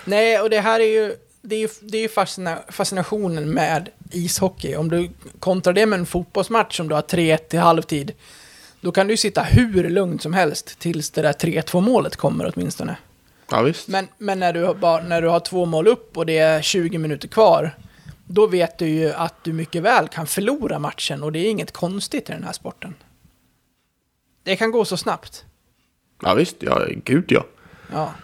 Nej, 0.04 0.40
och 0.40 0.50
det 0.50 0.60
här 0.60 0.80
är 0.80 0.84
ju, 0.84 1.14
det 1.42 1.56
är 1.56 1.60
ju, 1.60 1.68
det 1.80 1.98
är 1.98 2.08
fascina, 2.08 2.58
fascinationen 2.68 3.50
med 3.50 3.88
ishockey. 4.10 4.76
Om 4.76 4.88
du 4.88 5.10
kontrar 5.38 5.72
det 5.72 5.86
med 5.86 5.98
en 5.98 6.06
fotbollsmatch 6.06 6.76
som 6.76 6.88
du 6.88 6.94
har 6.94 7.02
3-1 7.02 7.54
i 7.54 7.56
halvtid, 7.56 8.12
då 8.80 8.92
kan 8.92 9.08
du 9.08 9.16
sitta 9.16 9.42
hur 9.42 9.90
lugnt 9.90 10.22
som 10.22 10.34
helst 10.34 10.78
tills 10.78 11.10
det 11.10 11.22
där 11.22 11.32
3-2 11.32 11.80
målet 11.80 12.16
kommer 12.16 12.52
åtminstone. 12.54 12.96
Ja 13.50 13.62
visst. 13.62 13.88
Men, 13.88 14.08
men 14.18 14.38
när, 14.38 14.52
du 14.52 14.74
bara, 14.74 15.02
när 15.02 15.22
du 15.22 15.28
har 15.28 15.40
två 15.40 15.64
mål 15.64 15.86
upp 15.86 16.16
och 16.16 16.26
det 16.26 16.38
är 16.38 16.62
20 16.62 16.98
minuter 16.98 17.28
kvar, 17.28 17.74
då 18.26 18.46
vet 18.46 18.78
du 18.78 18.88
ju 18.88 19.12
att 19.12 19.44
du 19.44 19.52
mycket 19.52 19.82
väl 19.82 20.08
kan 20.08 20.26
förlora 20.26 20.78
matchen 20.78 21.22
och 21.22 21.32
det 21.32 21.38
är 21.38 21.50
inget 21.50 21.72
konstigt 21.72 22.30
i 22.30 22.32
den 22.32 22.44
här 22.44 22.52
sporten. 22.52 22.94
Det 24.42 24.56
kan 24.56 24.70
gå 24.70 24.84
så 24.84 24.96
snabbt. 24.96 25.44
Ja 26.22 26.34
visst, 26.34 26.56
ja 26.58 26.86
gud 27.04 27.24
ja. 27.28 27.44
Ja. 27.92 28.14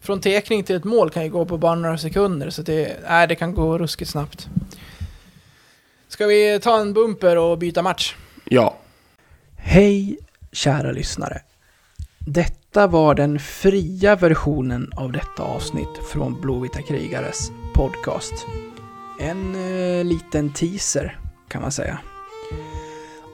Från 0.00 0.20
tekning 0.20 0.64
till 0.64 0.76
ett 0.76 0.84
mål 0.84 1.10
kan 1.10 1.24
ju 1.24 1.30
gå 1.30 1.44
på 1.44 1.58
bara 1.58 1.74
några 1.74 1.98
sekunder, 1.98 2.50
så 2.50 2.62
det, 2.62 2.86
äh, 3.08 3.28
det 3.28 3.34
kan 3.34 3.54
gå 3.54 3.78
ruskigt 3.78 4.10
snabbt. 4.10 4.48
Ska 6.08 6.26
vi 6.26 6.60
ta 6.62 6.80
en 6.80 6.92
bumper 6.92 7.38
och 7.38 7.58
byta 7.58 7.82
match? 7.82 8.14
Ja. 8.44 8.76
Hej, 9.56 10.18
kära 10.52 10.92
lyssnare. 10.92 11.42
Detta 12.18 12.86
var 12.86 13.14
den 13.14 13.38
fria 13.38 14.16
versionen 14.16 14.92
av 14.96 15.12
detta 15.12 15.42
avsnitt 15.42 15.98
från 16.12 16.40
Blåvita 16.40 16.82
krigares 16.82 17.50
podcast. 17.74 18.32
En 19.20 19.54
eh, 19.54 20.04
liten 20.04 20.52
teaser, 20.52 21.18
kan 21.48 21.62
man 21.62 21.72
säga. 21.72 21.98